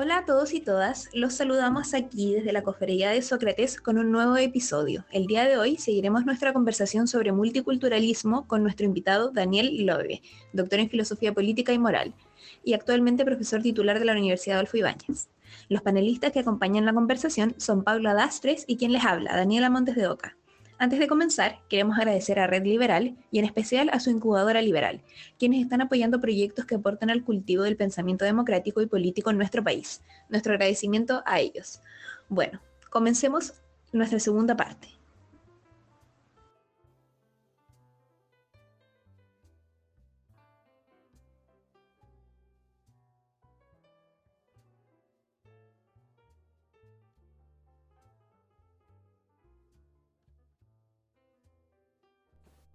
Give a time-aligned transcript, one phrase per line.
[0.00, 4.12] Hola a todos y todas, los saludamos aquí desde la Cofradía de Sócrates con un
[4.12, 5.04] nuevo episodio.
[5.10, 10.22] El día de hoy seguiremos nuestra conversación sobre multiculturalismo con nuestro invitado Daniel Lobe,
[10.52, 12.14] doctor en Filosofía Política y Moral,
[12.62, 15.30] y actualmente profesor titular de la Universidad Adolfo Ibáñez.
[15.68, 19.96] Los panelistas que acompañan la conversación son Pablo Adastres y quien les habla, Daniela Montes
[19.96, 20.36] de Oca.
[20.80, 25.02] Antes de comenzar, queremos agradecer a Red Liberal y en especial a su incubadora liberal,
[25.36, 29.64] quienes están apoyando proyectos que aportan al cultivo del pensamiento democrático y político en nuestro
[29.64, 30.02] país.
[30.28, 31.80] Nuestro agradecimiento a ellos.
[32.28, 32.60] Bueno,
[32.90, 33.54] comencemos
[33.92, 34.97] nuestra segunda parte.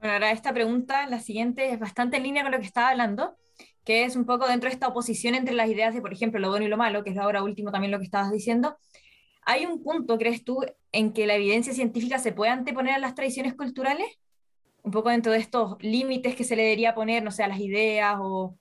[0.04, 3.38] Bueno, ahora esta pregunta, la siguiente, es bastante en línea con lo que estaba hablando,
[3.86, 6.50] que es un poco dentro de esta oposición entre las ideas de, por ejemplo, lo
[6.50, 8.78] bueno y lo malo, que es ahora último también lo que estabas diciendo.
[9.44, 10.60] ¿Hay un punto, crees tú,
[10.92, 14.06] en que la evidencia científica se puede anteponer a las tradiciones culturales?
[14.82, 17.62] Un poco dentro de estos límites que se le debería poner, no sé, a las
[17.62, 18.58] ideas o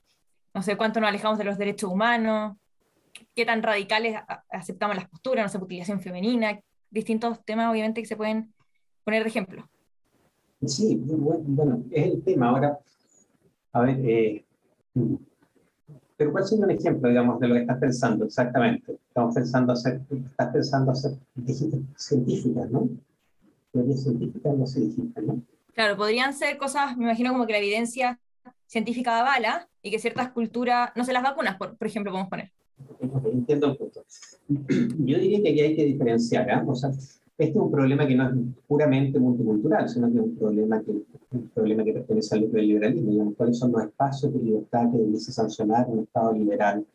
[0.55, 2.57] no sé cuánto nos alejamos de los derechos humanos,
[3.35, 4.17] qué tan radicales
[4.49, 8.55] aceptamos las posturas, no sé, utilización femenina, distintos temas obviamente que se pueden
[9.03, 9.72] poner de ejemplo.
[10.67, 12.51] Sí, bueno, es el tema.
[12.51, 12.79] Ahora,
[13.73, 14.45] a ver, eh,
[16.17, 18.93] pero ¿cuál sería un ejemplo, digamos, de lo que estás pensando exactamente?
[19.09, 21.13] Estamos pensando hacer, estás pensando hacer
[21.97, 22.89] científicas, ¿no?
[23.73, 25.43] Teorías científicas no se digitan, ¿no?
[25.75, 28.21] Claro, podrían ser cosas, me imagino como que la evidencia
[28.67, 32.53] científica avala y que ciertas culturas, no sé, las vacunas, por, por ejemplo, podemos poner.
[33.33, 34.05] Entiendo el punto.
[34.49, 36.63] Yo diría que aquí hay que diferenciar, ¿eh?
[36.67, 36.91] O sea,
[37.43, 38.35] este es un problema que no es
[38.67, 43.35] puramente multicultural, sino que es un problema que, un problema que pertenece al liberalismo.
[43.37, 46.87] ¿Cuáles son los espacios de libertad que debe sancionar un Estado liberal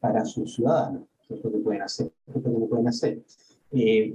[0.00, 1.02] para sus ciudadanos?
[1.26, 2.10] ¿Qué es lo que pueden hacer?
[2.26, 3.22] ¿Qué es lo que no pueden hacer?
[3.72, 4.14] Eh,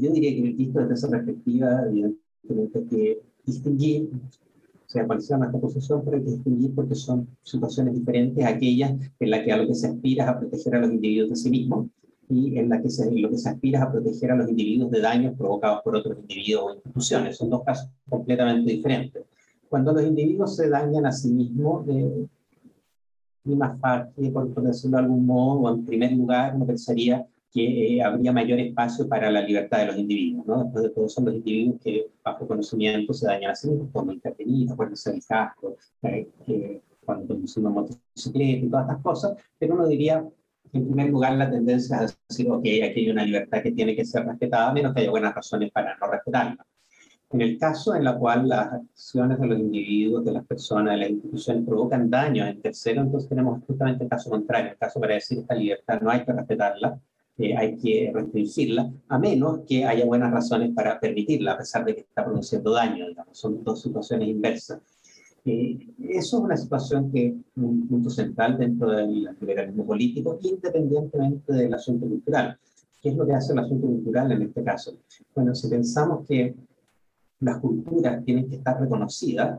[0.00, 5.60] yo diría que visto desde esa perspectiva, evidentemente que distinguir, o sea, cuál sea nuestra
[5.60, 9.56] posición, pero hay que distinguir porque son situaciones diferentes a aquellas en las que a
[9.58, 11.88] lo que se aspira es a proteger a los individuos de sí mismos
[12.30, 14.90] y en la que se, lo que se aspira es a proteger a los individuos
[14.90, 17.36] de daños provocados por otros individuos o instituciones.
[17.36, 19.24] Son dos casos completamente diferentes.
[19.68, 22.26] Cuando los individuos se dañan a sí mismos, eh,
[23.44, 27.96] y más fácil, por, decirlo de algún modo, o en primer lugar, uno pensaría que
[27.96, 30.46] eh, habría mayor espacio para la libertad de los individuos.
[30.46, 30.64] ¿no?
[30.64, 34.12] Después de todo, son los individuos que, bajo conocimiento, se dañan a sí mismos, como
[34.12, 39.86] intervenidos, por ser el casco, eh, cuando conducimos motocicleta y todas estas cosas, pero uno
[39.86, 40.22] diría,
[40.72, 44.04] en primer lugar, la tendencia es decir, ok, aquí hay una libertad que tiene que
[44.04, 46.66] ser respetada, menos que haya buenas razones para no respetarla.
[47.30, 51.00] En el caso en el cual las acciones de los individuos, de las personas, de
[51.00, 55.14] las instituciones provocan daño en terceros, entonces tenemos justamente el caso contrario, el caso para
[55.14, 56.98] decir esta libertad no hay que respetarla,
[57.36, 61.94] eh, hay que restringirla, a menos que haya buenas razones para permitirla, a pesar de
[61.94, 64.80] que está produciendo daño, digamos, son dos situaciones inversas.
[65.48, 65.78] Eh,
[66.10, 71.72] eso es una situación que es un punto central dentro del liberalismo político, independientemente del
[71.72, 72.58] asunto cultural.
[73.00, 74.98] ¿Qué es lo que hace el asunto cultural en este caso?
[75.34, 76.54] Bueno, si pensamos que
[77.40, 79.58] las culturas tienen que estar reconocidas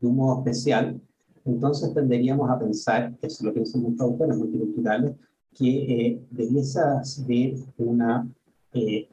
[0.00, 0.98] de un modo especial,
[1.44, 5.12] entonces tenderíamos a pensar, que es lo que dicen muchos autores multiculturales,
[5.52, 8.26] que eh, debiese haber una,
[8.72, 9.06] eh,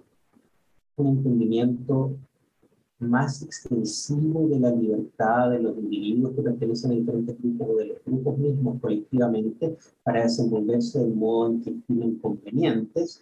[0.95, 2.15] un entendimiento
[3.03, 7.85] más extensivo de la libertad de los individuos que pertenecen a diferentes grupos o de
[7.85, 13.21] los grupos mismos colectivamente para desenvolverse del modo en que estimen convenientes,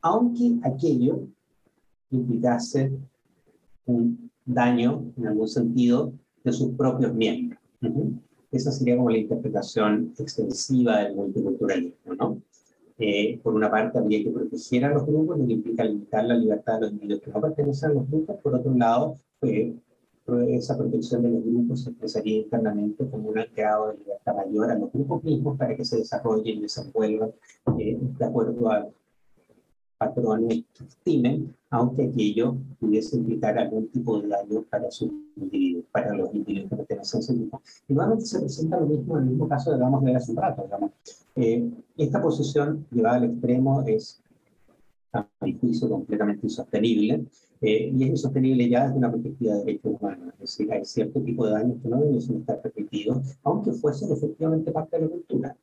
[0.00, 1.20] aunque aquello
[2.10, 2.92] implicase
[3.86, 6.12] un daño, en algún sentido,
[6.44, 7.60] de sus propios miembros.
[8.50, 12.42] Esa sería como la interpretación extensiva del multiculturalismo, ¿no?
[13.04, 16.36] Eh, por una parte, habría que proteger a los grupos, lo que implica limitar la
[16.36, 18.36] libertad de los individuos que no pertenecen a los grupos.
[18.40, 19.74] Por otro lado, eh,
[20.50, 24.78] esa protección de los grupos se expresaría internamente como un grado de libertad mayor a
[24.78, 27.32] los grupos mismos para que se desarrollen y desenvuelvan
[27.76, 28.88] eh, de acuerdo a
[30.04, 34.88] patrones que estimen, aunque aquello pudiese implicar algún tipo de daño para
[35.92, 37.62] para los individuos que pertenecen a ese grupo.
[37.88, 40.64] Y nuevamente se presenta lo mismo en el mismo caso, digamos, de hace un rato.
[41.36, 44.20] Eh, esta posición llevada al extremo es,
[45.12, 47.26] a mi juicio, completamente insostenible,
[47.60, 51.20] eh, y es insostenible ya desde una perspectiva de derechos humanos, es decir, hay cierto
[51.20, 55.56] tipo de daños que no deben estar permitidos, aunque fuesen efectivamente parte de la cultura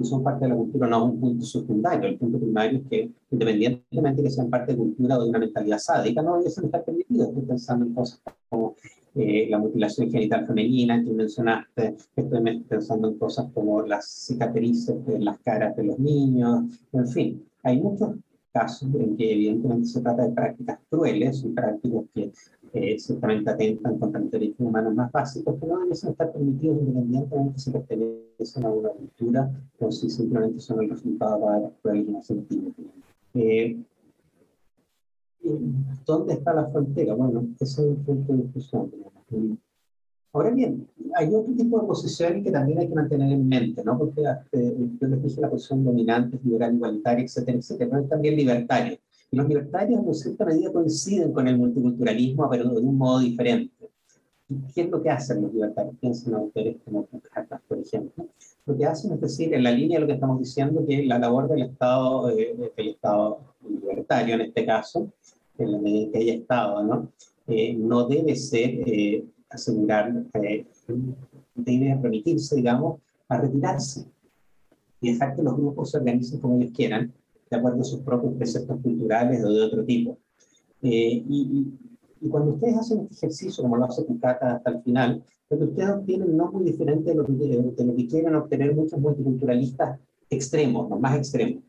[0.00, 2.08] que son parte de la cultura, no es un punto secundario.
[2.08, 5.38] El punto primario es que, independientemente de que sean parte de cultura o de una
[5.38, 7.28] mentalidad sádica, no debiesen estar permitidos.
[7.28, 8.74] Estoy pensando en cosas como
[9.14, 15.18] eh, la mutilación genital femenina que mencionaste, estoy pensando en cosas como las cicatrices de
[15.18, 18.16] las caras de los niños, en fin, hay muchos
[18.52, 22.32] casos en que evidentemente se trata de prácticas crueles y prácticas que
[22.72, 27.58] eh, ciertamente atentan contra los derechos humanos más básicos, que no deben estar permitidos independientemente
[27.58, 32.22] si pertenecen a una cultura o si simplemente son el resultado de las y no
[32.22, 32.72] sentidos.
[33.34, 33.76] Eh,
[36.06, 37.14] ¿Dónde está la frontera?
[37.14, 38.90] Bueno, ese es un punto de discusión.
[40.32, 40.86] Ahora bien,
[41.16, 43.98] hay otro tipo de posiciones que también hay que mantener en mente, ¿no?
[43.98, 48.96] Porque este, yo les dije la posición dominante, liberal, igualitaria, etcétera, etcétera, pero también libertaria.
[49.32, 53.72] Los libertarios en cierta medida coinciden con el multiculturalismo, pero de un modo diferente.
[54.74, 55.94] ¿Qué es lo que hacen los libertarios?
[56.00, 58.26] Piensen en autores como Pujatas, por ejemplo.
[58.66, 61.18] Lo que hacen es decir, en la línea de lo que estamos diciendo, que la
[61.18, 63.38] labor del Estado, eh, del Estado
[63.68, 65.12] libertario en este caso,
[65.58, 67.08] en la medida que haya Estado, ¿no?
[67.46, 70.66] Eh, no debe ser eh, asegurar, eh,
[71.54, 74.04] debe remitirse, digamos, a retirarse
[75.00, 77.12] y dejar que los grupos se organicen como ellos quieran,
[77.50, 80.18] de acuerdo a sus propios preceptos culturales o de otro tipo.
[80.82, 81.66] Eh, y,
[82.20, 85.64] y, cuando ustedes hacen este ejercicio, como lo hace Pucata hasta el final, lo que
[85.64, 89.00] ustedes obtienen no es muy diferente de lo que, de lo que quieren obtener muchos
[89.00, 89.98] multiculturalistas
[90.28, 91.62] extremos, los más extremos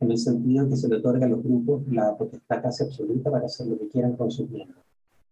[0.00, 3.46] en el sentido que se le otorga a los grupos la potestad casi absoluta para
[3.46, 4.84] hacer lo que quieran con sus miembros.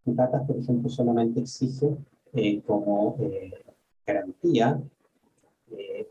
[0.05, 1.97] Datas, por ejemplo, solamente exige
[2.33, 3.53] eh, como eh,
[4.07, 4.81] garantía,
[5.71, 6.09] eh,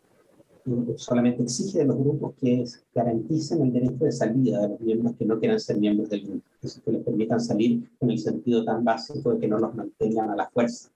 [0.96, 2.64] solamente exige de los grupos que
[2.94, 6.46] garanticen el derecho de salida de los miembros que no quieran ser miembros del grupo,
[6.86, 10.36] que les permitan salir en el sentido tan básico de que no los mantengan a
[10.36, 10.90] la fuerza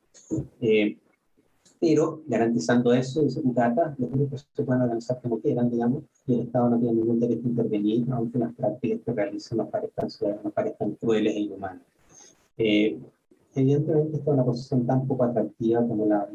[1.79, 6.39] pero garantizando eso, dice Bukata, los grupos se pueden organizar como quieran, digamos, y el
[6.41, 10.09] Estado no tiene ningún derecho a intervenir, aunque las prácticas que realicen no parezcan,
[10.43, 11.83] no parezcan crueles e inhumanas.
[12.57, 12.97] Eh,
[13.53, 16.27] evidentemente, esta es una posición tan poco atractiva como la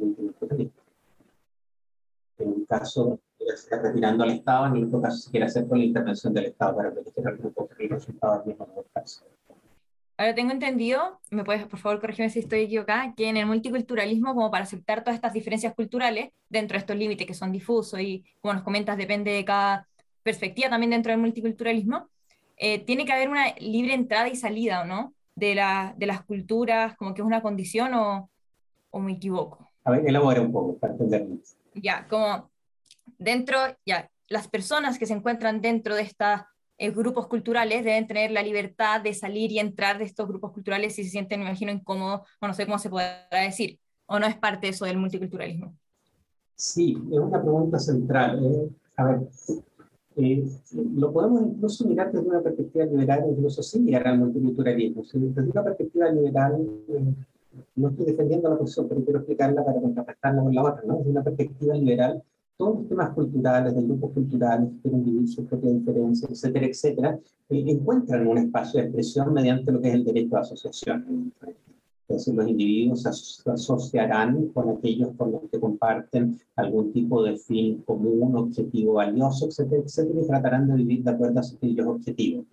[2.40, 3.20] En un caso,
[3.56, 6.46] se retirando al Estado, en el otro caso, se quiere hacer con la intervención del
[6.46, 9.24] Estado para proteger al grupo que el resultado del mismo caso.
[10.16, 14.34] Ahora tengo entendido, me puedes por favor corregirme si estoy equivocada, que en el multiculturalismo,
[14.34, 18.24] como para aceptar todas estas diferencias culturales dentro de estos límites que son difusos y,
[18.40, 19.88] como nos comentas, depende de cada
[20.22, 22.08] perspectiva también dentro del multiculturalismo,
[22.58, 25.14] eh, tiene que haber una libre entrada y salida, ¿o no?
[25.34, 28.30] De, la, de las culturas, como que es una condición o,
[28.90, 29.70] o me equivoco.
[29.84, 31.38] A ver, elabora un poco para entenderlo.
[31.74, 32.50] Ya, como
[33.18, 36.50] dentro, ya, las personas que se encuentran dentro de esta
[36.82, 40.94] eh, grupos culturales deben tener la libertad de salir y entrar de estos grupos culturales
[40.94, 44.26] si se sienten, me imagino, incómodos, o no sé cómo se podrá decir, o no
[44.26, 45.74] es parte de eso del multiculturalismo.
[46.54, 48.42] Sí, es una pregunta central.
[48.42, 48.70] Eh.
[48.96, 49.20] A ver,
[50.16, 50.42] eh,
[50.94, 55.02] lo podemos incluso mirar desde una perspectiva liberal, incluso sin mirar al multiculturalismo.
[55.02, 56.66] Desde una perspectiva liberal,
[57.80, 60.82] no estoy defendiendo la posición, pero quiero explicarla para contrastarla con la otra.
[60.86, 60.98] ¿no?
[60.98, 62.22] Desde una perspectiva liberal,
[62.56, 67.18] todos los temas culturales, de grupos culturales que quieren vivir sus propias diferencias, etcétera, etcétera,
[67.48, 71.32] eh, encuentran un espacio de expresión mediante lo que es el derecho a asociación.
[72.02, 77.82] Entonces los individuos se asociarán con aquellos con los que comparten algún tipo de fin
[77.86, 82.46] común, objetivo valioso, etcétera, etcétera, y tratarán de vivir de acuerdo a aquellos objetivos.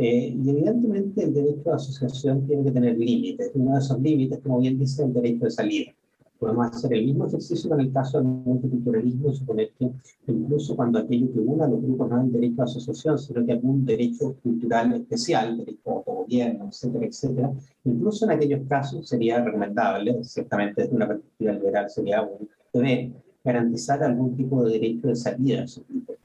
[0.00, 3.50] Eh, y evidentemente el derecho a asociación tiene que tener límites.
[3.54, 5.92] Uno de esos límites, como bien dice, el derecho de salida.
[6.38, 9.90] Podemos hacer el mismo ejercicio en el caso del multiculturalismo suponer que
[10.28, 13.52] incluso cuando aquello que una los grupos no es el derecho a asociación, sino que
[13.52, 17.52] algún derecho cultural especial, derecho a autogobierno, etcétera, etcétera,
[17.82, 23.10] incluso en aquellos casos sería recomendable, ciertamente desde una perspectiva liberal sería un deber,
[23.42, 26.18] garantizar algún tipo de derecho de salida a esos grupos.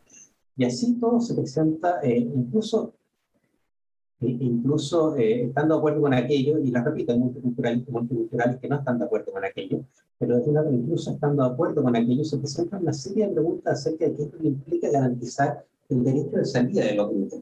[0.55, 2.93] Y así todo se presenta, eh, incluso
[4.27, 8.77] incluso eh, estando de acuerdo con aquello, y la repito, hay multiculturales, multiculturales que no
[8.77, 9.83] están de acuerdo con aquello,
[10.17, 14.15] pero incluso estando de acuerdo con aquello, se presentan una serie de preguntas acerca de
[14.15, 17.41] qué implica garantizar el derecho de salida de los grupos.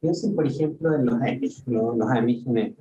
[0.00, 2.76] Piensen, por ejemplo, en los Amish, los, los Amish en,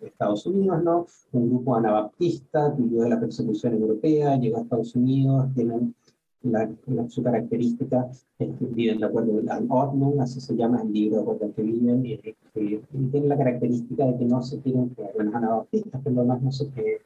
[0.00, 1.06] Estados Unidos, ¿no?
[1.32, 5.94] Un grupo anabaptista que vivió de la persecución europea, llegó a Estados Unidos, tienen
[6.42, 6.68] la,
[7.08, 11.22] su característica es que viven de acuerdo al Ordnung, así se llama el libro de
[11.22, 12.18] acuerdo que viven, y,
[12.54, 16.70] tienen la característica de que no se quieren crear, bueno, anabaptistas, pero además no se,
[16.70, 16.98] que,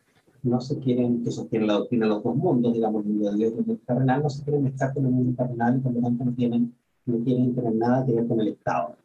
[0.42, 3.36] no se quieren, que sostienen la doctrina de los dos mundos, digamos, el mundo de
[3.36, 5.92] Dios y el mundo terrenal, no se quieren mezclar con el mundo terrenal y por
[5.92, 6.74] lo tanto no, tienen,
[7.06, 8.96] no quieren tener nada que ver con el Estado.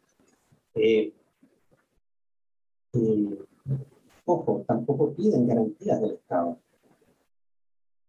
[0.74, 1.12] Eh,
[2.92, 3.38] eh,
[4.24, 6.56] ojo, tampoco piden garantías del Estado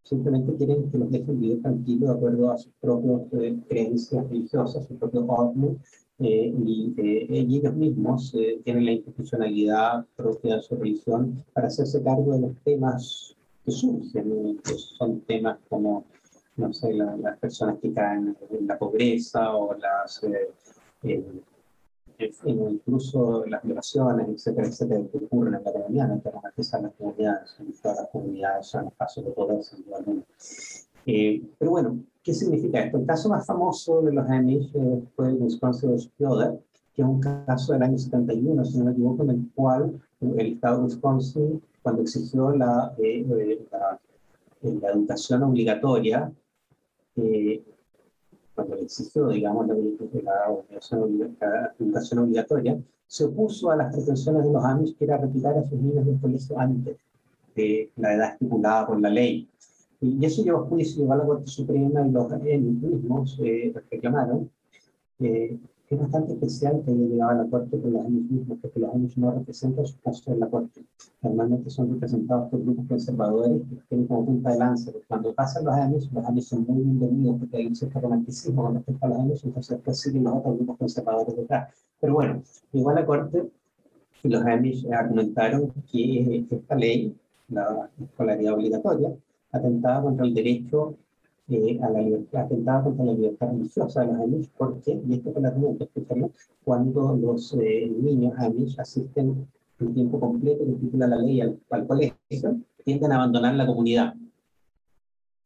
[0.03, 4.87] simplemente quieren que los dejen vivir tranquilos de acuerdo a sus propias eh, creencias religiosas,
[4.87, 5.79] su propio orden,
[6.19, 12.33] eh, y eh, ellos mismos tienen la institucionalidad propia de su religión para hacerse cargo
[12.33, 16.05] de los temas que surgen, que son temas como,
[16.57, 20.21] no sé, las personas que caen en la pobreza o las
[22.45, 27.97] incluso las violaciones, etcétera, etcétera, que ocurren en la comunidad, no a las comunidades, todas
[27.97, 30.21] las comunidades son espacios de poder, sin duda alguna.
[31.05, 32.97] Eh, pero bueno, ¿qué significa esto?
[32.97, 36.59] El caso más famoso de los Amish eh, fue el Wisconsin Exploder,
[36.93, 40.53] que es un caso del año 71, si no me equivoco, en el cual el
[40.53, 43.99] estado de Wisconsin, cuando exigió la, eh, eh la,
[44.61, 46.31] la, educación obligatoria,
[47.15, 47.63] eh,
[48.55, 49.75] cuando exigió, digamos, la,
[51.79, 55.79] educación obligatoria, se opuso a las pretensiones de los Amish que era retirar a sus
[55.79, 56.97] niños del colegio antes
[57.55, 59.49] de la edad estipulada por la ley.
[59.99, 63.73] Y eso llevó a juicio, llevó a la Corte Suprema y los Amish mismos eh,
[63.91, 64.49] reclamaron
[65.19, 65.57] eh,
[65.95, 68.93] es bastante especial que haya llegado a la Corte con los años mismos, porque los
[68.93, 70.85] años no representan su caso en la Corte.
[71.21, 74.91] Normalmente son representados por grupos conservadores que tienen como punta de lanza.
[75.07, 78.75] Cuando pasan los años, los años son muy bienvenidos porque hay un cierto romanticismo con
[78.75, 81.73] respecto a los años, entonces después siguen los otros grupos conservadores detrás.
[81.99, 83.51] Pero bueno, llegó a la Corte
[84.23, 87.15] y los Amish argumentaron que esta ley,
[87.49, 89.13] la escolaridad obligatoria,
[89.51, 90.95] atentaba contra el derecho
[91.51, 95.31] eh, a la libertad, atentaba contra la libertad religiosa de los Amish, porque, y esto
[95.31, 95.89] fue el argumento,
[96.63, 99.47] cuando los eh, niños Amish asisten
[99.79, 102.15] en tiempo completo, que titula la ley al, al colegio,
[102.83, 104.13] tienden a abandonar la comunidad.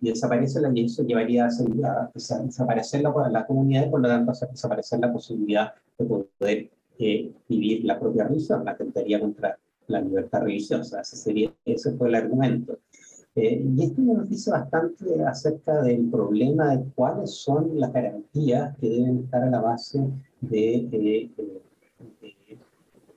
[0.01, 2.11] Y desaparece la eso llevaría a, a,
[2.43, 6.69] desaparecer la, la, comunidad y por lo tanto a desaparecer la posibilidad de poder
[6.99, 9.57] eh, vivir la propia religión, la tentaría contra
[9.87, 11.01] la libertad religiosa.
[11.01, 12.77] Ese, sería, ese fue el argumento.
[13.35, 18.89] Eh, y esto nos dice bastante acerca del problema de cuáles son las garantías que
[18.89, 19.99] deben estar a la base
[20.39, 21.29] del de,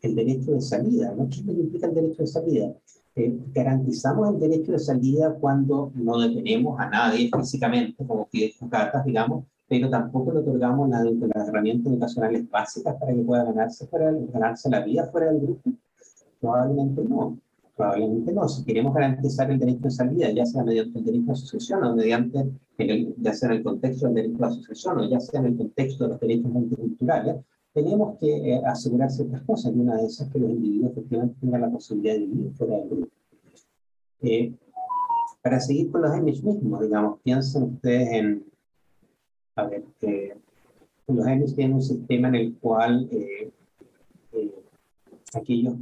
[0.03, 1.15] el derecho de salida.
[1.17, 1.29] ¿no?
[1.29, 2.73] ¿Qué significa el derecho de salida?
[3.15, 9.05] Eh, garantizamos el derecho de salida cuando no detenemos a nadie físicamente, como pide Fucatas,
[9.05, 14.13] digamos, pero tampoco le otorgamos las, las herramientas educacionales básicas para que pueda ganarse, fuera,
[14.33, 15.71] ganarse la vida fuera del grupo.
[16.41, 17.39] Probablemente no.
[17.79, 18.49] Probablemente no.
[18.49, 21.95] Si queremos garantizar el derecho de salida, ya sea mediante el derecho de asociación o
[21.95, 25.47] mediante, el, ya sea en el contexto del derecho de asociación o ya sea en
[25.47, 27.37] el contexto de los derechos multiculturales,
[27.73, 29.73] tenemos que eh, asegurar ciertas cosas.
[29.73, 32.79] Y una de esas es que los individuos efectivamente tengan la posibilidad de vivir fuera
[32.79, 33.09] del grupo.
[34.23, 34.53] Eh,
[35.41, 38.45] para seguir con los Amish mismos, digamos, piensen ustedes en,
[39.55, 40.37] a ver, eh,
[41.07, 43.09] los Amish tienen un sistema en el cual
[45.33, 45.77] aquellos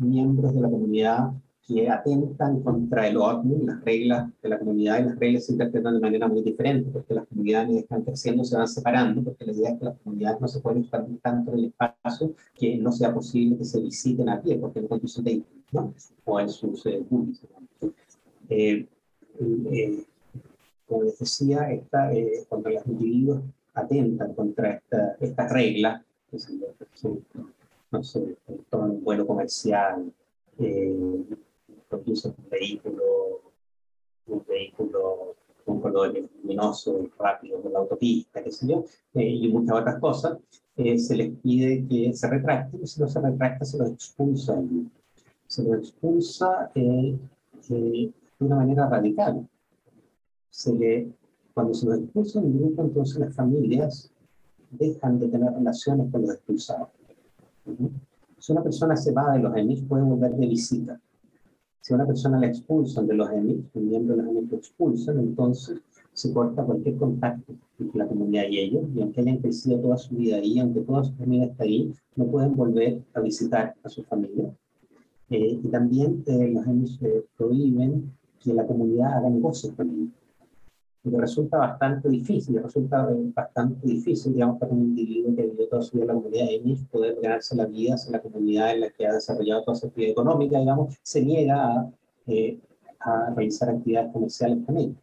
[0.00, 1.32] miembros de la comunidad
[1.66, 5.94] que atentan contra el orden, las reglas de la comunidad, y las reglas se interpretan
[5.94, 9.70] de manera muy diferente, porque las comunidades están creciendo, se van separando, porque la idea
[9.70, 13.14] es que las comunidades no se pueden expandir tanto en el espacio que no sea
[13.14, 15.94] posible que se visiten a pie, porque no conducen de ¿no?
[16.24, 17.04] o en sus eh,
[18.48, 18.86] eh,
[19.38, 20.04] eh,
[20.90, 23.42] como les decía, esta, eh, cuando los individuos
[23.74, 26.02] atentan contra esta, estas reglas,
[27.90, 28.36] no sé,
[28.68, 30.12] toman un vuelo comercial,
[30.58, 31.24] eh,
[31.88, 33.04] conducen un vehículo,
[34.26, 39.78] un vehículo con colores luminosos, rápido, en la autopista, qué sé yo, eh, y muchas
[39.78, 40.38] otras cosas,
[40.76, 44.60] eh, se les pide que se retracten, y si no se retracta, se los expulsa.
[45.46, 47.18] Se los expulsa eh,
[47.68, 49.48] de una manera radical.
[50.48, 51.12] Se le,
[51.52, 54.12] cuando se los expulsa en grupo, entonces las familias
[54.70, 56.88] dejan de tener relaciones con los expulsados.
[58.38, 61.00] Si una persona se va de los EMIS, puede volver de visita.
[61.80, 65.18] Si una persona la expulsan de los EMIS, un miembro de los EMIS lo expulsan,
[65.18, 65.80] entonces
[66.12, 70.14] se corta cualquier contacto entre la comunidad y ellos, y aunque hayan crecido toda su
[70.14, 74.02] vida ahí, aunque toda su familia está ahí, no pueden volver a visitar a su
[74.04, 74.54] familia.
[75.30, 80.19] Eh, y también eh, los EMIS eh, prohíben que la comunidad haga negocios con ellos
[81.04, 86.02] resulta bastante difícil, resulta bastante difícil, digamos, para un individuo que vive toda su vida
[86.02, 89.14] en la comunidad de poder ganarse la vida en la comunidad en la que ha
[89.14, 91.90] desarrollado toda su actividad económica, digamos, se niega a,
[92.26, 92.58] eh,
[93.00, 94.96] a realizar actividades comerciales ellos.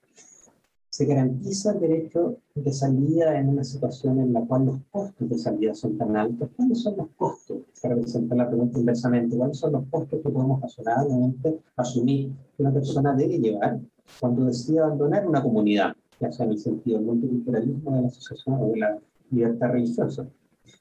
[0.98, 5.38] Se garantiza el derecho de salida en una situación en la cual los costos de
[5.38, 6.50] salida son tan altos.
[6.56, 7.60] ¿Cuáles son los costos?
[7.84, 12.74] Para presentar la pregunta inversamente, ¿cuáles son los costos que podemos razonablemente asumir que una
[12.74, 13.80] persona debe llevar
[14.20, 18.56] cuando decide abandonar una comunidad, ya sea en el sentido del multiculturalismo, de la asociación
[18.60, 19.00] o de la
[19.30, 20.28] libertad religiosa.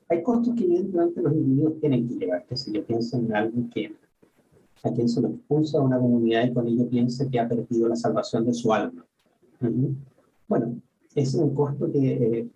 [0.08, 3.68] Hay costos que evidentemente los individuos tienen que llevar, que si yo pienso en alguien
[3.68, 3.92] que
[4.82, 7.87] a quien se lo expulsa de una comunidad y con ello piensa que ha perdido
[7.87, 9.04] la salvación de su alma.
[10.48, 10.80] Bueno,
[11.14, 12.48] es un costo que, eh,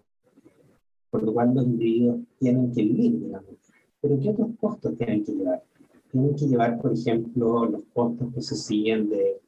[1.10, 3.56] por lo cual los individuos tienen que vivir, digamos.
[4.00, 5.62] Pero ¿qué otros costos tienen que llevar?
[6.10, 9.40] Tienen que llevar, por ejemplo, los costos que se siguen de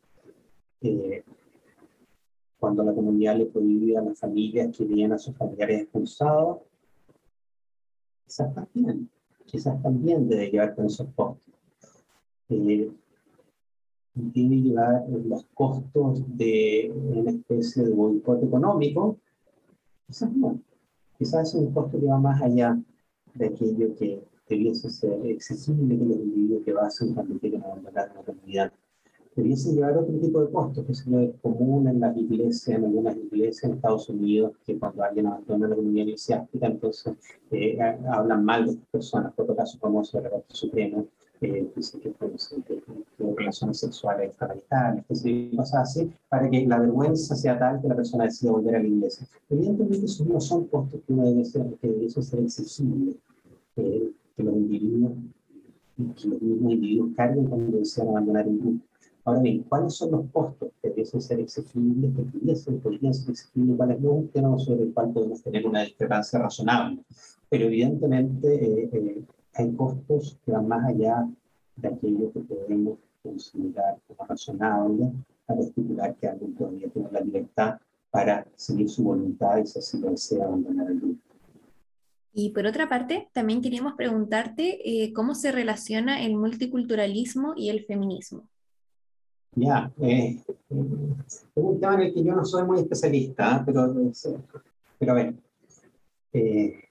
[0.82, 1.24] eh,
[2.58, 6.58] cuando la comunidad le prohíbe a las familias que vienen a sus familiares expulsados.
[8.24, 9.10] Quizás también,
[9.46, 11.52] quizás también debe llevar con esos costos.
[12.48, 12.90] Eh,
[14.14, 19.16] debe llevar los costos de una especie de boicot económico,
[20.06, 20.60] quizás no.
[21.18, 22.78] Quizás es un costo que va más allá
[23.34, 28.22] de aquello que debiese ser accesible que los individuos que hacen cuando quieren abandonar una
[28.22, 28.72] comunidad.
[29.34, 31.04] Debiese llevar otro tipo de costos, que es
[31.40, 35.76] común en las iglesias, en algunas iglesias en Estados Unidos, que cuando alguien abandona la
[35.76, 37.14] comunidad eclesiástica, entonces
[37.50, 41.02] eh, hablan mal de estas personas, por otro caso famoso de la Corte Suprema,
[41.42, 42.10] eh, que,
[43.18, 45.04] tuvo relaciones sexuales extramaritales,
[45.56, 48.86] cosas así, para que la vergüenza sea tal que la persona decida volver a la
[48.86, 49.26] iglesia.
[49.50, 53.16] Evidentemente, esos no son costos que uno debe ser, que debe ser exigible,
[53.76, 55.12] eh, que los individuos,
[55.96, 58.84] que los mismos individuos carguen cuando desean abandonar el grupo.
[59.24, 63.76] Ahora bien, ¿cuáles son los costos que deben ser exigibles, que pudiesen, podrían ser exigibles,
[63.76, 64.10] cuáles no?
[64.10, 67.00] Un tema sobre el cual podemos tener una discrepancia razonable.
[67.48, 69.22] Pero evidentemente, eh, eh
[69.54, 71.28] hay costos que van más allá
[71.76, 75.12] de aquello que podemos considerar como razonable
[75.46, 77.78] para estipular que alguien todavía tiene la libertad
[78.10, 81.20] para seguir su voluntad y si así lo desea abandonar el grupo.
[82.34, 87.84] Y por otra parte, también queríamos preguntarte eh, cómo se relaciona el multiculturalismo y el
[87.84, 88.48] feminismo.
[89.54, 90.40] Ya, eh,
[91.26, 93.62] es un tema en el que yo no soy muy especialista, ¿eh?
[93.66, 93.94] pero,
[94.98, 95.34] pero a ver,
[96.32, 96.84] eh,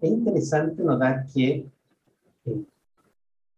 [0.00, 1.66] es interesante notar que
[2.44, 2.64] eh,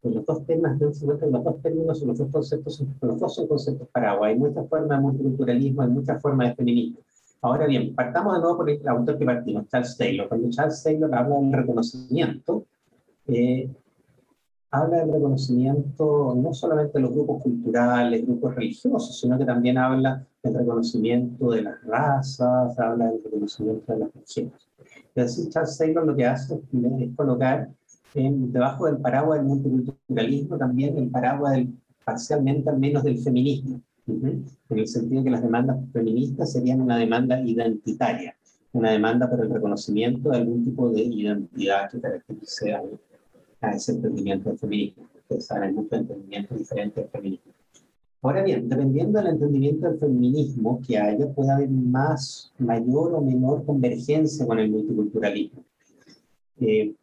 [0.02, 4.30] los dos temas, los dos términos, los dos conceptos, los dos conceptos paraguas.
[4.30, 6.98] Hay muchas formas de multiculturalismo, hay muchas formas de feminismo.
[7.40, 10.28] Ahora bien, partamos de nuevo por el autor que partimos, Charles Taylor.
[10.28, 12.64] Cuando Charles Taylor habla del reconocimiento,
[13.26, 13.70] eh,
[14.70, 20.26] habla del reconocimiento no solamente de los grupos culturales, grupos religiosos, sino que también habla
[20.42, 24.67] del reconocimiento de las razas, habla del reconocimiento de las mujeres.
[25.14, 27.68] Entonces, Charles Taylor lo que hace es colocar
[28.14, 31.58] en, debajo del paraguas del multiculturalismo también el paraguas
[32.04, 37.40] parcialmente al menos del feminismo, en el sentido que las demandas feministas serían una demanda
[37.40, 38.34] identitaria,
[38.72, 44.48] una demanda por el reconocimiento de algún tipo de identidad que caracterice a, ese entendimiento
[44.48, 45.04] del feminismo.
[45.14, 47.47] Ustedes saben, hay muchos entendimientos diferentes del feminismo.
[48.20, 53.64] Ahora bien, dependiendo del entendimiento del feminismo que haya, puede haber más, mayor o menor
[53.64, 55.62] convergencia con el multiculturalismo.
[56.60, 56.94] Eh,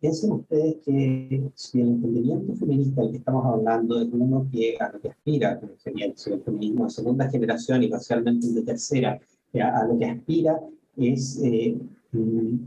[0.00, 4.90] piensen ustedes que si el entendimiento feminista del que estamos hablando es uno que a
[4.90, 9.20] lo que aspira, que sería el feminismo de segunda generación y parcialmente de tercera,
[9.52, 10.60] eh, a, lo que aspira
[10.96, 11.76] es eh,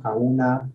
[0.04, 0.70] a una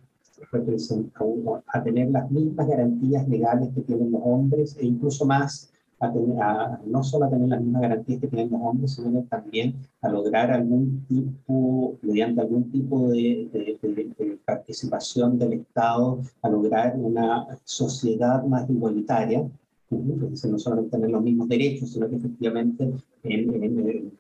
[1.72, 5.70] a, tener las mismas garantías legales que tienen los hombres e incluso más
[6.12, 10.50] no solo a tener las mismas garantías que tienen los hombres, sino también a lograr
[10.50, 18.68] algún tipo, mediante algún tipo de, de, participación del Estado, a lograr una sociedad más
[18.68, 19.48] igualitaria,
[19.90, 24.12] no solamente tener los mismos derechos, sino que efectivamente en,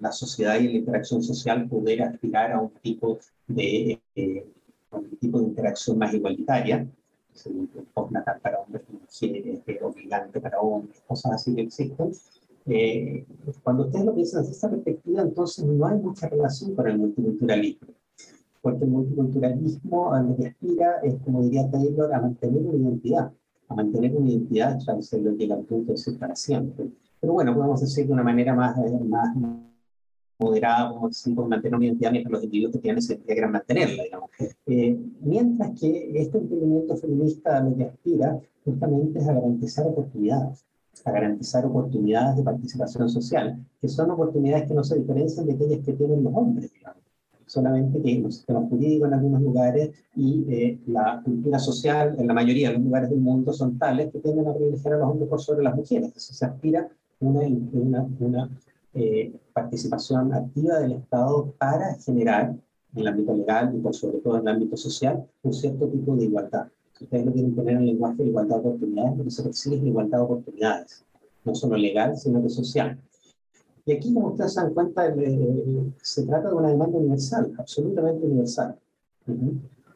[0.00, 4.46] la sociedad y en la interacción social poder aspirar a un tipo de, eh,
[4.90, 6.86] un tipo de interacción más igualitaria
[7.92, 12.12] postnatal para hombres, mujeres, obligante para hombres, cosas así que existen.
[12.66, 13.26] Eh,
[13.62, 17.88] cuando ustedes lo piensan desde esta perspectiva, entonces no hay mucha relación con el multiculturalismo,
[18.62, 23.32] porque el multiculturalismo a lo que aspira es, como diría Taylor, a mantener una identidad,
[23.68, 26.90] a mantener una identidad, ya se lo llega al punto de ser para siempre.
[27.20, 29.63] Pero bueno, podemos decir de una manera más, más
[30.44, 34.02] moderada, como decimos, mantener una identidad mientras los individuos que tienen esa identidad quieran mantenerla,
[34.04, 34.30] digamos.
[34.66, 40.64] Eh, mientras que este entendimiento feminista lo que aspira justamente es a garantizar oportunidades,
[41.04, 45.84] a garantizar oportunidades de participación social, que son oportunidades que no se diferencian de aquellas
[45.84, 47.02] que tienen los hombres, digamos.
[47.46, 52.32] Solamente que los sistemas jurídicos en algunos lugares y eh, la cultura social en la
[52.32, 55.28] mayoría de los lugares del mundo son tales que tienden a privilegiar a los hombres
[55.28, 56.10] por sobre las mujeres.
[56.16, 56.88] Se aspira
[57.20, 57.40] una,
[57.72, 58.50] una, una
[58.94, 62.54] eh, participación activa del Estado para generar
[62.94, 66.14] en el ámbito legal y por sobre todo en el ámbito social un cierto tipo
[66.16, 66.68] de igualdad.
[67.00, 69.76] Ustedes lo quieren poner en el lenguaje de igualdad de oportunidades, lo que se persigue
[69.76, 71.04] es la igualdad de oportunidades,
[71.44, 72.98] no solo legal, sino que social.
[73.84, 75.12] Y aquí, como ustedes se dan cuenta,
[76.00, 78.76] se trata de una demanda universal, absolutamente universal.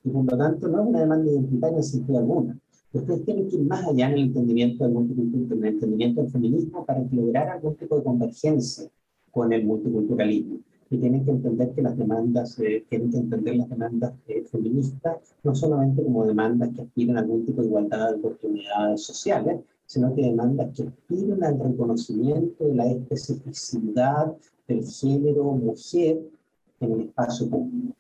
[0.05, 2.59] Y por lo tanto, no es una demanda identitaria en sentido alguna.
[2.93, 6.31] Ustedes tienen que ir más allá en el entendimiento del multiculturalismo, en el entendimiento del
[6.31, 8.89] feminismo para lograr algún tipo de convergencia
[9.31, 10.61] con el multiculturalismo.
[10.91, 15.19] Y tienen que entender que las demandas, eh, tienen que entender las demandas eh, feministas
[15.43, 20.15] no solamente como demandas que aspiran a algún tipo de igualdad de oportunidades sociales, sino
[20.15, 24.35] que demandas que aspiran al reconocimiento de la especificidad
[24.67, 26.21] del género mujer
[26.81, 27.95] en el espacio público.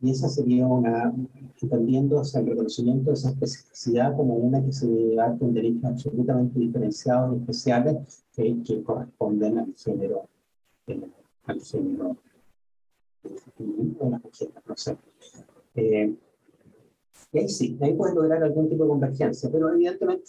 [0.00, 1.12] Y esa sería una,
[1.60, 7.36] entendiendo el reconocimiento de esa especificidad como una que se dar con derechos absolutamente diferenciados
[7.36, 10.28] y especiales que, que corresponden al género,
[10.86, 11.00] eh,
[11.46, 12.16] al género
[13.24, 14.96] de las mujeres, no sé.
[15.74, 16.14] Eh,
[17.30, 20.24] y ahí sí, ahí puedes lograr algún tipo de convergencia, pero evidentemente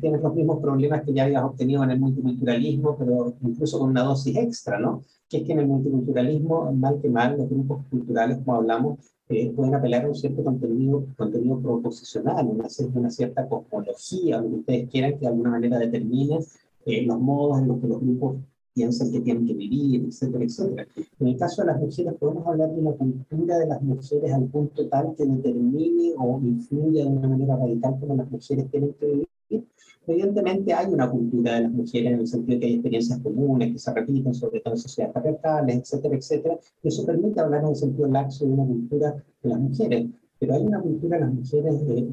[0.00, 4.02] tienes los mismos problemas que ya habías obtenido en el multiculturalismo, pero incluso con una
[4.02, 5.04] dosis extra, ¿no?
[5.28, 9.52] Que es que en el multiculturalismo, mal que mal, los grupos culturales, como hablamos, eh,
[9.54, 14.90] pueden apelar a un cierto contenido, contenido proposicional, una, una cierta cosmología, lo que ustedes
[14.90, 16.40] quieran que de alguna manera determine
[16.84, 18.36] eh, los modos en los que los grupos
[18.76, 20.86] piensan que tienen que vivir, etcétera, etcétera.
[21.18, 24.44] En el caso de las mujeres, podemos hablar de una cultura de las mujeres al
[24.44, 29.06] punto tal que determine o influya de una manera radical cómo las mujeres tienen que
[29.06, 29.66] vivir.
[30.06, 33.72] Evidentemente hay una cultura de las mujeres en el sentido de que hay experiencias comunes
[33.72, 36.58] que se repiten, sobre todo en sociedades patriarcales, etcétera, etcétera.
[36.82, 40.06] Y eso permite hablar en el sentido laxo de una cultura de las mujeres.
[40.38, 42.08] Pero hay una cultura de las mujeres de,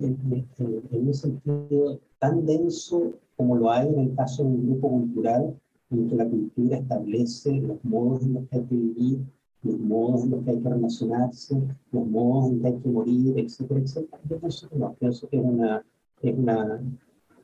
[0.00, 0.46] en,
[0.90, 5.54] en un sentido tan denso como lo hay en el caso de un grupo cultural
[5.90, 9.18] en que la cultura establece los modos en los que hay que vivir,
[9.62, 13.38] los modos en los que hay que relacionarse, los modos en que hay que morir,
[13.38, 14.22] etcétera, etcétera.
[14.28, 15.84] Yo pienso que no, pienso que es una,
[16.22, 16.80] es una,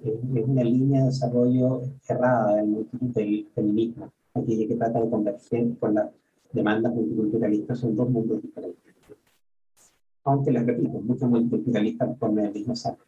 [0.05, 5.95] es una línea de desarrollo errada del, del feminismo, aquella que trata de converger con
[5.95, 6.11] las
[6.53, 8.95] demandas multiculturalistas, son dos mundos diferentes.
[10.25, 13.05] Aunque les repito, muchos multiculturalistas ponen el mismo saco.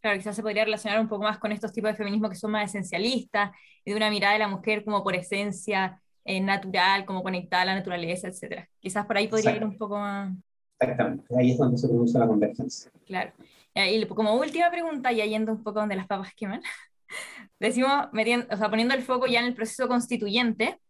[0.00, 2.52] Claro, quizás se podría relacionar un poco más con estos tipos de feminismo que son
[2.52, 3.50] más esencialistas
[3.84, 7.66] y de una mirada de la mujer como por esencia eh, natural, como conectada a
[7.66, 8.68] la naturaleza, etc.
[8.78, 10.32] Quizás por ahí podría ir un poco más.
[10.78, 12.90] Exactamente, ahí es donde se produce la convergencia.
[13.06, 13.32] Claro.
[13.74, 16.62] Y como última pregunta, ya yendo un poco donde las papas queman,
[17.60, 20.80] decimos, metiendo, o sea, poniendo el foco ya en el proceso constituyente,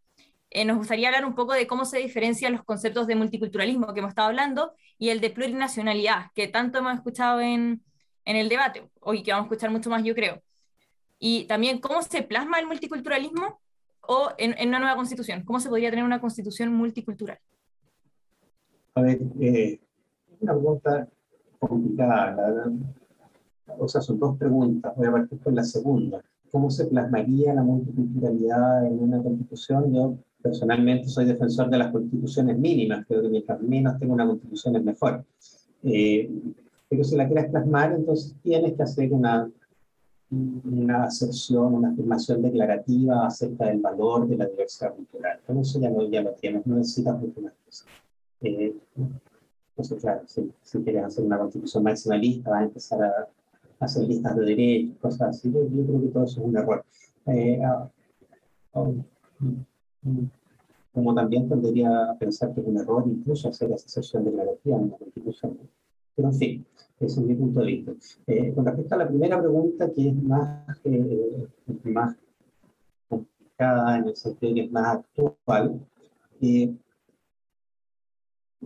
[0.51, 4.01] eh, nos gustaría hablar un poco de cómo se diferencian los conceptos de multiculturalismo que
[4.01, 7.83] hemos estado hablando y el de plurinacionalidad, que tanto hemos escuchado en,
[8.29, 10.43] en el debate, hoy que vamos a escuchar mucho más, yo creo.
[11.19, 13.59] Y también cómo se plasma el multiculturalismo
[14.03, 15.45] o en, en una nueva constitución.
[15.47, 17.39] ¿Cómo se podría tener una constitución multicultural?
[18.97, 19.81] A ver, eh,
[20.41, 21.09] una pregunta
[21.59, 22.71] complicada.
[23.79, 24.95] O sea, son dos preguntas.
[24.95, 26.23] Voy a partir con la segunda.
[26.51, 29.95] ¿Cómo se plasmaría la multiculturalidad en una constitución?
[29.95, 33.07] Yo personalmente soy defensor de las constituciones mínimas.
[33.09, 35.25] Creo que mientras menos tengo una constitución es mejor.
[35.83, 36.31] Eh,
[36.89, 39.51] pero si la quieres plasmar, entonces tienes que hacer una,
[40.31, 45.41] una aserción, una afirmación declarativa acerca del valor de la diversidad cultural.
[45.47, 47.53] Con eso ya lo, ya lo tienes, no necesitas mucho más.
[48.41, 48.75] Eh,
[49.71, 53.29] entonces, claro, si, si, quieres hacer una constitución maximalista, vas a empezar a,
[53.81, 55.53] hacer listas de derechos, cosas así.
[55.53, 56.85] Yo, yo, creo que todo eso es un error.
[57.27, 57.61] Eh,
[58.73, 59.03] uh,
[60.93, 64.83] como también tendría a pensar que es un error incluso hacer esa sesión declarativa en
[64.85, 65.59] una constitución.
[66.19, 66.67] Pero en fin,
[66.99, 67.93] ese es mi punto de vista.
[68.27, 71.47] Eh, con respecto a la primera pregunta, que es más, eh,
[71.85, 72.17] más
[73.09, 75.81] complicada en el sentido que es más actual,
[76.41, 76.75] eh,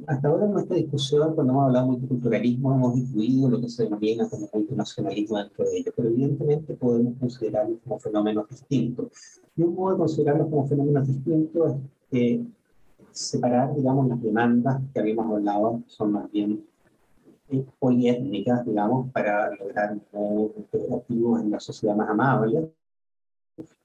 [0.06, 3.84] hasta ahora en nuestra discusión, cuando hemos hablado de multiculturalismo, hemos incluido lo que se
[3.84, 9.08] denomina como multinacionalismo dentro de ello, pero evidentemente podemos considerarlos como fenómenos distintos.
[9.54, 11.74] Y un modo de considerarlos como fenómenos distintos
[12.10, 12.40] es
[13.10, 16.71] separar, digamos, las demandas que habíamos hablado, son más bien
[17.78, 19.96] poliétnicas, digamos, para lograr
[20.56, 22.70] integrativos en la sociedad más amable,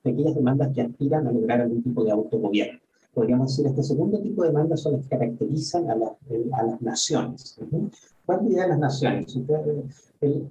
[0.03, 2.79] aquellas demandas que aspiran a lograr algún tipo de autogobierno.
[3.13, 7.59] Podríamos decir, este segundo tipo de demandas son las que caracterizan a, a las naciones.
[8.25, 9.39] ¿Cuál es la idea de las naciones?
[10.21, 10.49] El,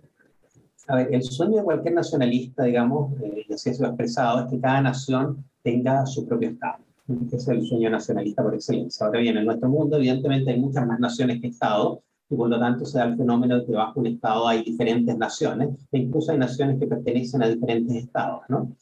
[0.89, 4.45] a ver, el sueño de cualquier nacionalista, digamos, eh, y así se lo ha expresado,
[4.45, 6.85] es que cada nación tenga su propio Estado.
[7.27, 9.07] Ese es el sueño nacionalista por excelencia.
[9.07, 12.59] Ahora bien, en nuestro mundo, evidentemente, hay muchas más naciones que Estados, y por lo
[12.59, 16.33] tanto se da el fenómeno de que bajo un Estado hay diferentes naciones, e incluso
[16.33, 18.73] hay naciones que pertenecen a diferentes Estados, ¿no?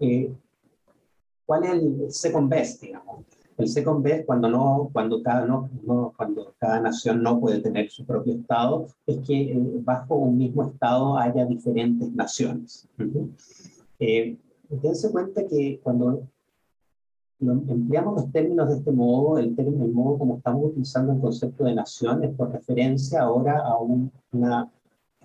[0.00, 0.32] Eh,
[1.46, 3.24] ¿Cuál es el second best, digamos?
[3.56, 7.90] El second best, cuando, no, cuando, cada, no, no, cuando cada nación no puede tener
[7.90, 12.88] su propio Estado, es que eh, bajo un mismo Estado haya diferentes naciones.
[12.98, 13.28] Uh
[14.00, 14.36] eh,
[14.68, 16.26] dense cuenta que cuando
[17.52, 21.64] empleamos los términos de este modo, el término, el modo como estamos utilizando el concepto
[21.64, 24.70] de nación es por referencia ahora a una,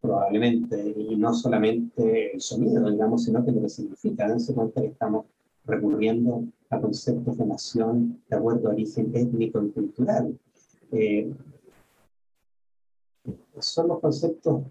[0.01, 4.27] Probablemente, y no solamente el sonido, digamos, sino que lo que significa.
[4.27, 5.25] Dense cuenta que estamos
[5.65, 10.37] recurriendo a conceptos de nación de acuerdo a origen étnico y cultural
[10.91, 11.33] eh,
[13.59, 14.63] son los conceptos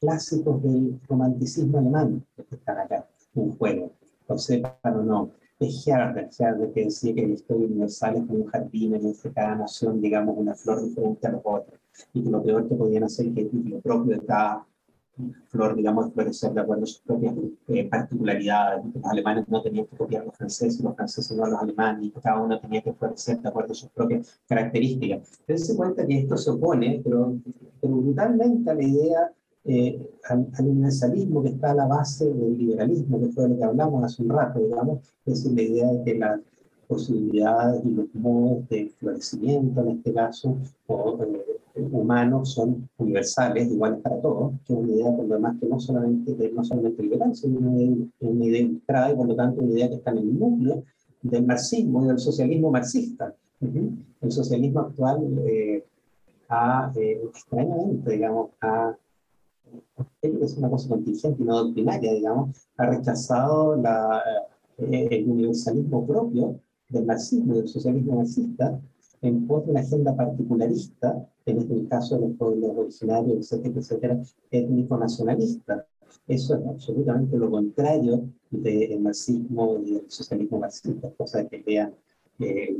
[0.00, 3.92] clásicos del romanticismo alemán que están acá en juego,
[4.28, 5.30] lo sepan o no.
[5.58, 9.16] Es Herder, Herder que decía que la historia universal es como un jardín en el
[9.16, 11.80] que cada nación, digamos, una flor diferente a los otros,
[12.12, 14.66] y que lo peor que podían hacer es que lo propio de cada
[15.48, 17.34] flor, digamos, florecer de acuerdo a sus propias
[17.68, 18.84] eh, particularidades.
[18.94, 22.06] Los alemanes no tenían que copiar a los franceses, los franceses no a los alemanes,
[22.06, 25.28] y cada uno tenía que florecer de acuerdo a sus propias características.
[25.54, 27.34] se cuenta que esto se opone, pero,
[27.82, 29.32] brutalmente a la idea,
[29.64, 33.64] eh, al, universalismo que está a la base del liberalismo, que fue de lo que
[33.64, 36.40] hablamos hace un rato, digamos, es la idea de que las
[36.86, 41.56] posibilidades y los modos de florecimiento, en este caso, o, eh,
[41.92, 45.78] humanos son universales, iguales para todos, que es una idea por lo demás que no
[45.78, 49.72] solamente, no solamente liberal, sino una idea, una idea ilustrada y por lo tanto una
[49.72, 50.82] idea que está en el núcleo
[51.22, 53.34] del marxismo y del socialismo marxista.
[53.60, 55.84] El socialismo actual eh,
[56.48, 58.96] ha, eh, extrañamente, digamos, ha,
[60.22, 64.22] es una cosa contingente y no doctrinaria, digamos, ha rechazado la,
[64.78, 68.80] eh, el universalismo propio del marxismo y del socialismo marxista
[69.22, 74.22] en pos de una agenda particularista, en este caso de los pueblos originarios, etcétera, etcétera,
[74.50, 75.86] étnico-nacionalista.
[76.28, 81.94] Eso es absolutamente lo contrario del marxismo y del socialismo marxista, cosa que vean
[82.40, 82.76] eh,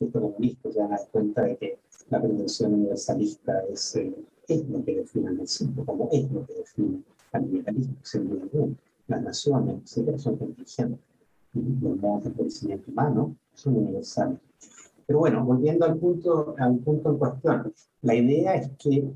[0.00, 1.78] el comunista, se dan cuenta de que
[2.10, 4.14] la pretensión universalista es, eh,
[4.48, 9.22] es lo que define el marxismo, como es lo que define al liberalismo, sin Las
[9.22, 11.13] naciones, etcétera, son contingentes.
[11.54, 14.38] Los modos de crecimiento humano son universales.
[15.06, 19.08] Pero bueno, volviendo al punto, al punto en cuestión, la idea es que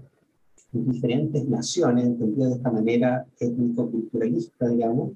[0.72, 5.12] diferentes naciones, entendidas de esta manera étnico-culturalista, digamos,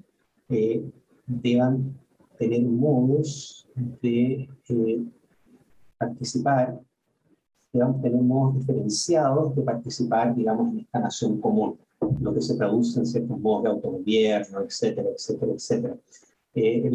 [0.49, 0.83] eh,
[1.27, 1.95] deban
[2.37, 3.67] tener modos
[4.01, 5.03] de eh,
[5.97, 6.79] participar,
[7.71, 11.77] deban tener modos diferenciados de participar, digamos, en esta nación común,
[12.19, 15.97] lo que se traduce en ciertos modos de autogobierno, etcétera, etcétera, etcétera.
[16.55, 16.91] Eh,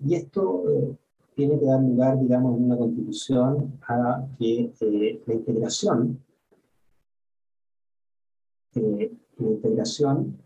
[0.00, 0.96] y esto
[1.34, 6.22] tiene que dar lugar, digamos, en una constitución a que eh, la integración,
[8.74, 10.38] eh, la integración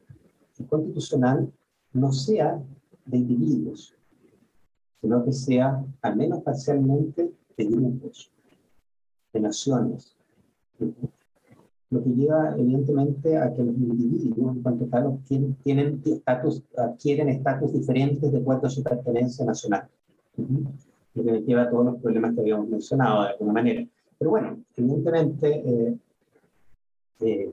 [0.68, 1.52] constitucional
[1.92, 2.62] no sea
[3.06, 3.94] de individuos,
[5.00, 8.30] sino que sea, al menos parcialmente, de grupos,
[9.32, 10.16] de naciones.
[11.90, 17.30] Lo que lleva, evidentemente, a que los individuos, en cuanto tal, tienen, tienen estatus, adquieren
[17.30, 19.88] estatus diferentes de acuerdo a su pertenencia nacional
[20.36, 23.86] y que lleva todos los problemas que habíamos mencionado de alguna manera.
[24.18, 25.98] Pero bueno, evidentemente, eh,
[27.20, 27.52] eh,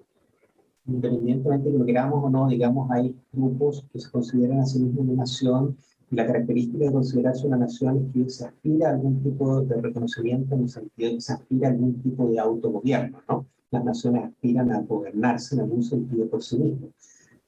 [0.85, 4.79] independientemente de que lo queramos o no, digamos, hay grupos que se consideran a sí
[4.79, 5.77] mismos una nación
[6.11, 10.55] la característica de considerarse una nación es que se aspira a algún tipo de reconocimiento
[10.55, 13.45] en el sentido de que se aspira a algún tipo de autogobierno, ¿no?
[13.75, 16.91] Las naciones aspiran a gobernarse en algún sentido por sí mismas.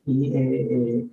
[0.05, 1.07] Y eh,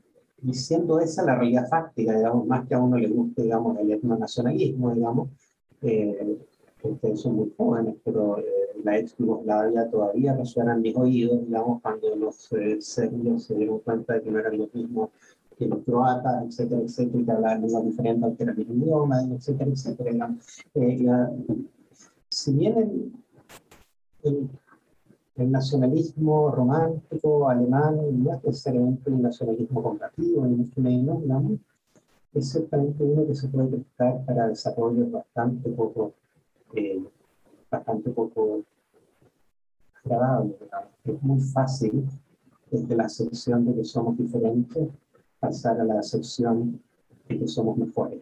[0.45, 3.91] y siendo esa la realidad fáctica, digamos, más que a uno le guste, digamos, el
[3.91, 5.31] etnonacionalismo, digamos,
[5.81, 6.39] eh,
[6.83, 8.45] ustedes son muy jóvenes, pero eh,
[8.85, 13.79] la ex Yugoslavia todavía resuena en mis oídos, digamos, cuando los eh, serbios se dieron
[13.79, 15.11] cuenta de que no eran lo mismo
[15.57, 20.11] que los croatas, etcétera, etcétera, que hablaban lenguas diferentes, aunque era el idioma, etcétera, etcétera.
[20.11, 20.45] Digamos.
[22.29, 23.13] si bien el
[24.25, 24.49] el
[25.37, 31.23] nacionalismo romántico alemán no es necesariamente un nacionalismo combativo, ni mucho menos,
[32.35, 36.13] es ciertamente uno que se puede prestar para desarrollos bastante poco,
[36.75, 37.03] eh,
[37.71, 38.61] bastante poco
[40.05, 40.57] agradables.
[41.05, 42.09] Es muy fácil,
[42.71, 44.89] desde la acepción de que somos diferentes,
[45.39, 46.81] pasar a la acepción
[47.29, 48.21] de que somos mejores.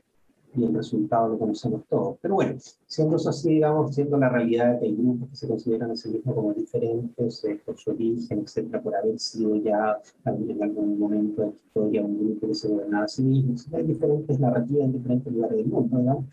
[0.55, 2.17] Y el resultado lo conocemos todos.
[2.21, 5.49] Pero bueno, siendo eso así, digamos, siendo la realidad de que hay grupos que se
[5.49, 9.99] consideran a sí mismos como diferentes eh, por su origen, etcétera, por haber sido ya
[10.25, 13.85] en algún momento de la historia un grupo que se gobernaba a sí mismo, hay
[13.85, 16.27] diferentes narrativas en diferentes lugares del mundo, ¿no?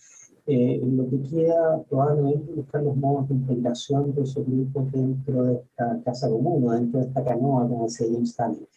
[0.51, 5.43] Eh, lo que queda probablemente es buscar los modos de integración de esos grupos dentro
[5.43, 8.67] de esta casa común, dentro de esta canoa, como decía James Stanley,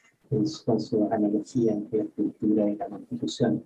[0.66, 3.64] con su analogía entre la cultura y la constitución.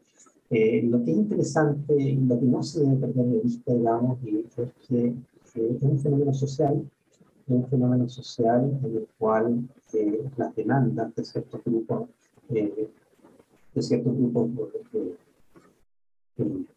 [0.51, 4.19] Eh, lo que es interesante y lo que no se debe perder de vista, digamos,
[4.23, 5.15] es que
[5.55, 6.89] es un fenómeno social,
[7.47, 12.09] es un fenómeno social en el cual eh, las demandas de ciertos grupos,
[12.49, 14.51] de ciertos grupos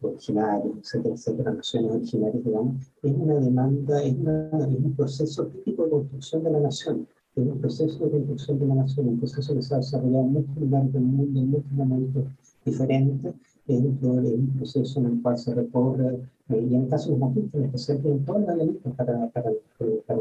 [0.00, 6.44] originarios, etcétera, etcétera, naciones originarias, digamos, es una demanda, es, un proceso típico de construcción
[6.44, 7.06] de la nación,
[7.36, 10.32] es un proceso de construcción de la nación, un proceso que se ha desarrollado en
[10.32, 12.24] muchos lugares del mundo, en muchos momentos
[12.64, 13.34] diferentes,
[13.74, 17.54] es un, proceso en el cual se recorre, eh, y en el caso de los
[17.54, 19.50] en especial, tienen todos los elementos para, para,
[20.06, 20.20] para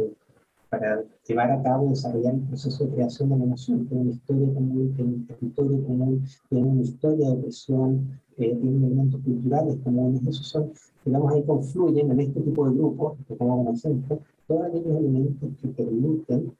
[0.69, 3.87] para llevar a cabo desarrollar el proceso de creación de la nación.
[3.87, 8.85] Tiene una historia común, tiene un territorio común, tiene una historia de opresión, eh, tiene
[8.85, 10.21] elementos culturales comunes.
[10.27, 10.71] Esos son,
[11.05, 15.49] digamos, ahí confluyen en este tipo de grupos, que como un ejemplo, todos aquellos elementos
[15.59, 16.53] que permiten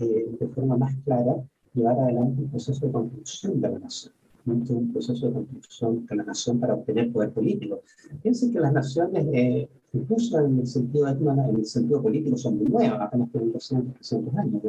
[0.00, 1.36] eh, de forma más clara
[1.74, 4.14] llevar adelante el proceso de construcción de la nación
[4.46, 7.80] un proceso de construcción de la nación para obtener poder político.
[8.22, 12.66] Piensen que las naciones eh, incluso en el sentido en el sentido político son muy
[12.66, 14.62] nuevas, apenas tienen 200, 300 años,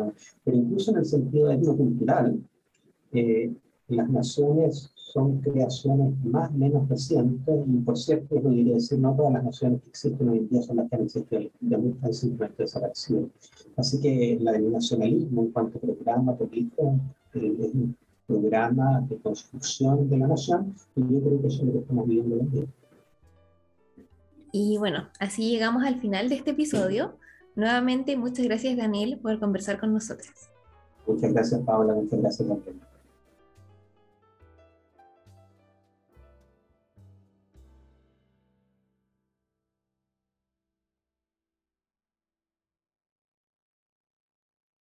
[0.43, 2.39] pero incluso en el sentido etnocultural,
[3.11, 3.53] eh,
[3.89, 9.15] las naciones son creaciones más o menos recientes, y por cierto, yo diría decir, no
[9.15, 12.17] todas las naciones que existen hoy en día son las que han existido, de muchas
[12.17, 13.29] simplemente desaparecido.
[13.77, 16.99] Así que el nacionalismo en cuanto a programa político
[17.33, 17.71] eh, es
[18.27, 22.07] programa de construcción de la nación, y yo creo que eso es lo que estamos
[22.07, 22.65] viviendo hoy en día.
[24.51, 27.15] Y bueno, así llegamos al final de este episodio.
[27.55, 30.29] Nuevamente, muchas gracias Daniel por conversar con nosotros.
[31.05, 32.75] Muchas gracias Paula, muchas gracias Daniel.